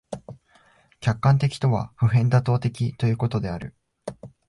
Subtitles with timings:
[0.99, 3.75] 客観的とは普遍妥当的ということである。